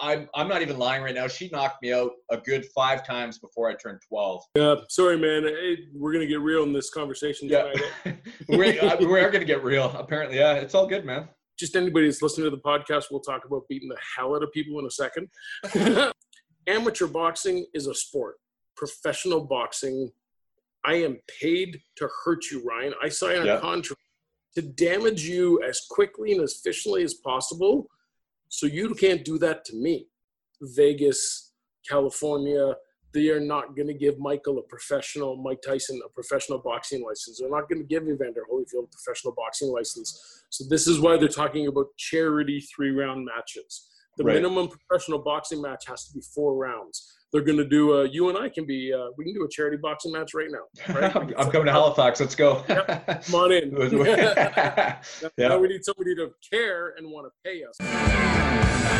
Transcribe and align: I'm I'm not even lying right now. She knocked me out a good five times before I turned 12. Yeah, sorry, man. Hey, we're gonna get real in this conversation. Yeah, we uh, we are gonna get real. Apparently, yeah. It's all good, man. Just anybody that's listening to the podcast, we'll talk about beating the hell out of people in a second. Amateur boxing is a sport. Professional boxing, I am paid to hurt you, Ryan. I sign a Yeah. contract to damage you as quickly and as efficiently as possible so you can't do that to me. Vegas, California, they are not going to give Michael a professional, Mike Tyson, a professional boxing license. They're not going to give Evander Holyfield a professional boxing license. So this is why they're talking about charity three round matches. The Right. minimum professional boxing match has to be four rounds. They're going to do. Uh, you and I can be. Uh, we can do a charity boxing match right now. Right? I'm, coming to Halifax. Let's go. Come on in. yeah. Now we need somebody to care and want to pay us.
I'm 0.00 0.28
I'm 0.34 0.48
not 0.48 0.62
even 0.62 0.78
lying 0.78 1.02
right 1.02 1.14
now. 1.14 1.26
She 1.28 1.48
knocked 1.50 1.82
me 1.82 1.92
out 1.92 2.12
a 2.30 2.36
good 2.38 2.66
five 2.74 3.06
times 3.06 3.38
before 3.38 3.68
I 3.68 3.74
turned 3.74 4.00
12. 4.08 4.42
Yeah, 4.54 4.74
sorry, 4.88 5.18
man. 5.18 5.44
Hey, 5.44 5.78
we're 5.94 6.12
gonna 6.12 6.26
get 6.26 6.40
real 6.40 6.62
in 6.62 6.72
this 6.72 6.90
conversation. 6.90 7.48
Yeah, 7.48 7.72
we 8.48 8.78
uh, 8.78 8.96
we 8.98 9.20
are 9.20 9.30
gonna 9.30 9.44
get 9.44 9.62
real. 9.64 9.90
Apparently, 9.96 10.38
yeah. 10.38 10.54
It's 10.54 10.74
all 10.74 10.86
good, 10.86 11.04
man. 11.04 11.28
Just 11.58 11.74
anybody 11.74 12.06
that's 12.06 12.22
listening 12.22 12.48
to 12.50 12.56
the 12.56 12.62
podcast, 12.62 13.06
we'll 13.10 13.20
talk 13.20 13.44
about 13.44 13.62
beating 13.68 13.88
the 13.88 13.98
hell 14.16 14.34
out 14.36 14.42
of 14.44 14.52
people 14.52 14.78
in 14.78 14.86
a 14.86 14.90
second. 14.90 15.28
Amateur 16.68 17.06
boxing 17.06 17.66
is 17.74 17.86
a 17.86 17.94
sport. 17.94 18.36
Professional 18.76 19.44
boxing, 19.44 20.10
I 20.84 20.94
am 20.94 21.18
paid 21.40 21.80
to 21.96 22.08
hurt 22.24 22.44
you, 22.52 22.62
Ryan. 22.64 22.94
I 23.02 23.08
sign 23.08 23.42
a 23.42 23.44
Yeah. 23.44 23.60
contract 23.60 24.00
to 24.54 24.62
damage 24.62 25.22
you 25.24 25.60
as 25.62 25.80
quickly 25.90 26.32
and 26.32 26.42
as 26.42 26.60
efficiently 26.62 27.02
as 27.02 27.14
possible 27.14 27.86
so 28.48 28.66
you 28.66 28.94
can't 28.94 29.24
do 29.24 29.38
that 29.38 29.64
to 29.66 29.76
me. 29.76 30.08
Vegas, 30.60 31.52
California, 31.88 32.74
they 33.14 33.30
are 33.30 33.40
not 33.40 33.74
going 33.74 33.88
to 33.88 33.94
give 33.94 34.18
Michael 34.18 34.58
a 34.58 34.62
professional, 34.62 35.36
Mike 35.36 35.60
Tyson, 35.66 36.00
a 36.04 36.08
professional 36.10 36.58
boxing 36.58 37.02
license. 37.04 37.38
They're 37.38 37.50
not 37.50 37.68
going 37.68 37.80
to 37.80 37.86
give 37.86 38.08
Evander 38.08 38.44
Holyfield 38.52 38.84
a 38.84 38.88
professional 38.88 39.34
boxing 39.34 39.68
license. 39.68 40.44
So 40.50 40.64
this 40.68 40.86
is 40.86 41.00
why 41.00 41.16
they're 41.16 41.28
talking 41.28 41.66
about 41.68 41.86
charity 41.96 42.60
three 42.60 42.90
round 42.90 43.24
matches. 43.24 43.88
The 44.18 44.24
Right. 44.24 44.34
minimum 44.34 44.68
professional 44.68 45.20
boxing 45.20 45.62
match 45.62 45.84
has 45.86 46.06
to 46.08 46.12
be 46.12 46.20
four 46.34 46.56
rounds. 46.56 47.14
They're 47.32 47.42
going 47.42 47.58
to 47.58 47.64
do. 47.64 48.00
Uh, 48.00 48.02
you 48.02 48.28
and 48.30 48.36
I 48.36 48.48
can 48.48 48.66
be. 48.66 48.92
Uh, 48.92 49.10
we 49.16 49.24
can 49.24 49.32
do 49.34 49.44
a 49.44 49.48
charity 49.48 49.76
boxing 49.76 50.12
match 50.12 50.34
right 50.34 50.48
now. 50.50 50.94
Right? 50.94 51.14
I'm, 51.14 51.50
coming 51.50 51.66
to 51.66 51.72
Halifax. 51.72 52.18
Let's 52.20 52.34
go. 52.34 52.64
Come 52.66 53.34
on 53.34 53.52
in. 53.52 53.70
yeah. 54.04 54.98
Now 55.38 55.58
we 55.58 55.68
need 55.68 55.84
somebody 55.84 56.16
to 56.16 56.30
care 56.52 56.94
and 56.96 57.10
want 57.10 57.26
to 57.26 57.32
pay 57.44 57.62
us. 57.64 58.97